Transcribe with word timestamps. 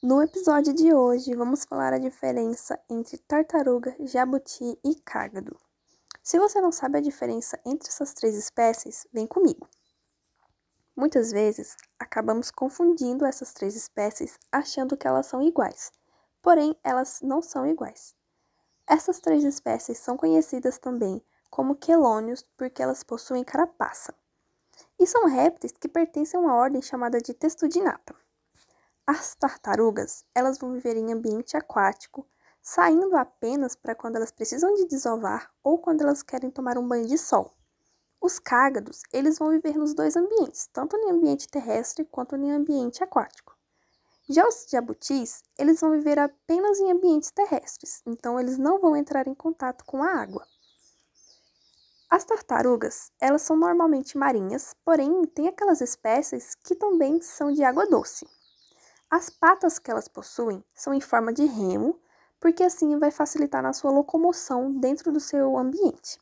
No 0.00 0.22
episódio 0.22 0.72
de 0.72 0.94
hoje, 0.94 1.34
vamos 1.34 1.64
falar 1.64 1.92
a 1.92 1.98
diferença 1.98 2.78
entre 2.88 3.18
tartaruga, 3.18 3.96
jabuti 3.98 4.78
e 4.84 4.94
cágado. 4.94 5.58
Se 6.22 6.38
você 6.38 6.60
não 6.60 6.70
sabe 6.70 6.98
a 6.98 7.00
diferença 7.00 7.58
entre 7.66 7.88
essas 7.88 8.14
três 8.14 8.36
espécies, 8.36 9.08
vem 9.12 9.26
comigo. 9.26 9.68
Muitas 10.94 11.32
vezes, 11.32 11.76
acabamos 11.98 12.48
confundindo 12.48 13.26
essas 13.26 13.52
três 13.52 13.74
espécies 13.74 14.38
achando 14.52 14.96
que 14.96 15.04
elas 15.04 15.26
são 15.26 15.42
iguais, 15.42 15.90
porém, 16.40 16.76
elas 16.84 17.18
não 17.20 17.42
são 17.42 17.66
iguais. 17.66 18.14
Essas 18.86 19.18
três 19.18 19.42
espécies 19.42 19.98
são 19.98 20.16
conhecidas 20.16 20.78
também 20.78 21.20
como 21.50 21.74
quelônios 21.74 22.46
porque 22.56 22.80
elas 22.80 23.02
possuem 23.02 23.42
carapaça. 23.42 24.14
E 24.96 25.04
são 25.04 25.26
répteis 25.26 25.72
que 25.72 25.88
pertencem 25.88 26.38
a 26.38 26.40
uma 26.40 26.54
ordem 26.54 26.80
chamada 26.80 27.20
de 27.20 27.34
testudinata. 27.34 28.14
As 29.10 29.34
tartarugas, 29.34 30.22
elas 30.34 30.58
vão 30.58 30.74
viver 30.74 30.94
em 30.94 31.14
ambiente 31.14 31.56
aquático, 31.56 32.28
saindo 32.60 33.16
apenas 33.16 33.74
para 33.74 33.94
quando 33.94 34.16
elas 34.16 34.30
precisam 34.30 34.74
de 34.74 34.84
desovar 34.84 35.50
ou 35.64 35.78
quando 35.78 36.02
elas 36.02 36.22
querem 36.22 36.50
tomar 36.50 36.76
um 36.76 36.86
banho 36.86 37.06
de 37.06 37.16
sol. 37.16 37.56
Os 38.20 38.38
cágados, 38.38 39.00
eles 39.10 39.38
vão 39.38 39.48
viver 39.48 39.78
nos 39.78 39.94
dois 39.94 40.14
ambientes, 40.14 40.68
tanto 40.74 40.94
em 40.94 41.10
ambiente 41.10 41.48
terrestre 41.48 42.04
quanto 42.04 42.36
em 42.36 42.52
ambiente 42.52 43.02
aquático. 43.02 43.56
Já 44.28 44.46
os 44.46 44.66
jabutis, 44.68 45.42
eles 45.58 45.80
vão 45.80 45.92
viver 45.92 46.18
apenas 46.18 46.78
em 46.78 46.92
ambientes 46.92 47.30
terrestres, 47.30 48.02
então 48.04 48.38
eles 48.38 48.58
não 48.58 48.78
vão 48.78 48.94
entrar 48.94 49.26
em 49.26 49.34
contato 49.34 49.86
com 49.86 50.02
a 50.02 50.20
água. 50.20 50.46
As 52.10 52.26
tartarugas, 52.26 53.10
elas 53.18 53.40
são 53.40 53.56
normalmente 53.56 54.18
marinhas, 54.18 54.74
porém 54.84 55.24
tem 55.24 55.48
aquelas 55.48 55.80
espécies 55.80 56.54
que 56.54 56.74
também 56.74 57.22
são 57.22 57.50
de 57.50 57.64
água 57.64 57.86
doce. 57.86 58.28
As 59.10 59.30
patas 59.30 59.78
que 59.78 59.90
elas 59.90 60.06
possuem 60.06 60.62
são 60.74 60.92
em 60.92 61.00
forma 61.00 61.32
de 61.32 61.44
remo, 61.44 61.98
porque 62.38 62.62
assim 62.62 62.98
vai 62.98 63.10
facilitar 63.10 63.62
na 63.62 63.72
sua 63.72 63.90
locomoção 63.90 64.70
dentro 64.72 65.10
do 65.10 65.18
seu 65.18 65.56
ambiente. 65.56 66.18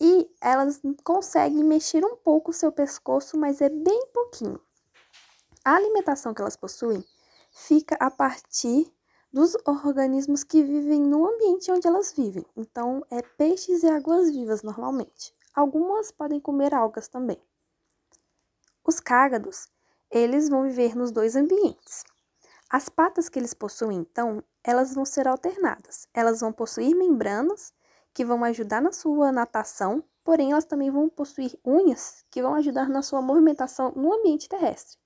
E 0.00 0.28
elas 0.40 0.80
conseguem 1.04 1.62
mexer 1.62 2.04
um 2.04 2.16
pouco 2.16 2.50
o 2.50 2.54
seu 2.54 2.72
pescoço, 2.72 3.38
mas 3.38 3.60
é 3.60 3.68
bem 3.68 4.06
pouquinho. 4.12 4.60
A 5.64 5.74
alimentação 5.74 6.34
que 6.34 6.40
elas 6.40 6.56
possuem 6.56 7.04
fica 7.52 7.96
a 8.00 8.10
partir 8.10 8.92
dos 9.32 9.56
organismos 9.64 10.42
que 10.42 10.62
vivem 10.62 11.02
no 11.02 11.26
ambiente 11.28 11.70
onde 11.70 11.86
elas 11.86 12.12
vivem. 12.12 12.44
Então, 12.56 13.04
é 13.10 13.22
peixes 13.22 13.82
e 13.82 13.88
águas-vivas 13.88 14.62
normalmente. 14.62 15.34
Algumas 15.54 16.10
podem 16.10 16.40
comer 16.40 16.74
algas 16.74 17.06
também. 17.06 17.40
Os 18.84 18.98
cágados, 18.98 19.68
eles 20.10 20.48
vão 20.48 20.64
viver 20.64 20.96
nos 20.96 21.10
dois 21.10 21.36
ambientes. 21.36 22.04
As 22.68 22.88
patas 22.88 23.28
que 23.28 23.38
eles 23.38 23.54
possuem, 23.54 23.98
então, 23.98 24.42
elas 24.62 24.94
vão 24.94 25.04
ser 25.04 25.26
alternadas. 25.26 26.06
Elas 26.14 26.40
vão 26.40 26.52
possuir 26.52 26.96
membranas 26.96 27.72
que 28.12 28.24
vão 28.24 28.44
ajudar 28.44 28.80
na 28.80 28.92
sua 28.92 29.32
natação, 29.32 30.02
porém 30.24 30.52
elas 30.52 30.64
também 30.64 30.90
vão 30.90 31.08
possuir 31.08 31.58
unhas 31.64 32.24
que 32.30 32.42
vão 32.42 32.54
ajudar 32.54 32.88
na 32.88 33.02
sua 33.02 33.22
movimentação 33.22 33.92
no 33.96 34.12
ambiente 34.12 34.48
terrestre. 34.48 34.98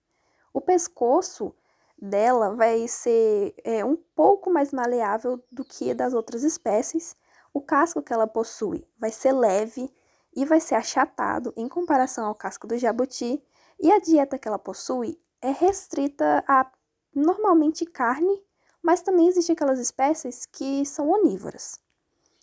O 0.52 0.60
pescoço 0.60 1.55
dela 1.98 2.55
vai 2.55 2.86
ser 2.88 3.55
é, 3.64 3.84
um 3.84 3.97
pouco 3.97 4.50
mais 4.50 4.72
maleável 4.72 5.42
do 5.50 5.64
que 5.64 5.94
das 5.94 6.12
outras 6.12 6.42
espécies. 6.42 7.16
O 7.52 7.60
casco 7.60 8.02
que 8.02 8.12
ela 8.12 8.27
possui 8.27 8.86
vai 8.98 9.10
ser 9.10 9.32
leve 9.32 9.91
e 10.36 10.44
vai 10.44 10.60
ser 10.60 10.75
achatado 10.75 11.52
em 11.56 11.69
comparação 11.69 12.27
ao 12.27 12.34
casco 12.34 12.66
do 12.66 12.77
jabuti 12.77 13.42
e 13.85 13.93
a 13.93 13.99
dieta 13.99 14.39
que 14.39 14.49
ela 14.49 14.59
possui 14.59 15.21
é 15.43 15.51
restrita 15.51 16.43
a 16.49 16.67
normalmente 17.15 17.85
carne, 17.85 18.43
mas 18.83 19.03
também 19.03 19.29
existem 19.29 19.53
aquelas 19.53 19.79
espécies 19.79 20.47
que 20.47 20.87
são 20.87 21.11
onívoras. 21.11 21.79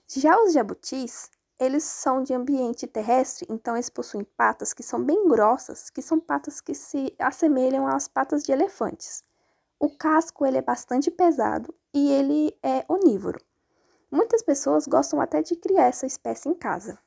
Já 0.07 0.39
os 0.39 0.53
jabutis, 0.53 1.31
eles 1.59 1.83
são 1.83 2.21
de 2.21 2.31
ambiente 2.31 2.85
terrestre, 2.85 3.47
então 3.49 3.75
eles 3.75 3.89
possuem 3.89 4.23
patas 4.23 4.71
que 4.71 4.83
são 4.83 5.03
bem 5.03 5.27
grossas, 5.27 5.89
que 5.89 5.99
são 5.99 6.19
patas 6.19 6.61
que 6.61 6.75
se 6.75 7.11
assemelham 7.17 7.87
às 7.87 8.07
patas 8.07 8.43
de 8.43 8.51
elefantes. 8.51 9.23
O 9.79 9.89
casco 9.89 10.45
ele 10.45 10.59
é 10.59 10.61
bastante 10.61 11.09
pesado 11.09 11.73
e 11.91 12.11
ele 12.11 12.55
é 12.61 12.85
onívoro. 12.87 13.43
Muitas 14.11 14.43
pessoas 14.43 14.85
gostam 14.85 15.19
até 15.19 15.41
de 15.41 15.55
criar 15.55 15.85
essa 15.85 16.05
espécie 16.05 16.49
em 16.49 16.53
casa. 16.53 16.99